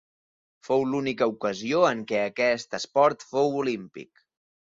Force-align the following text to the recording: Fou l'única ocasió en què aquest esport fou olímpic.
Fou 0.67 0.85
l'única 0.93 1.25
ocasió 1.33 1.83
en 1.91 2.01
què 2.11 2.23
aquest 2.29 2.73
esport 2.79 3.27
fou 3.35 3.53
olímpic. 3.61 4.27